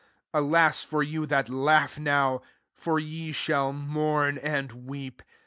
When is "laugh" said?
1.47-1.99